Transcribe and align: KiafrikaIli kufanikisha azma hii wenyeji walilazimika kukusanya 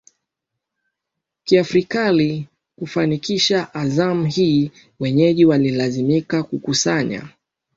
KiafrikaIli 1.43 2.47
kufanikisha 2.75 3.73
azma 3.73 4.27
hii 4.27 4.71
wenyeji 4.99 5.45
walilazimika 5.45 6.43
kukusanya 6.43 7.29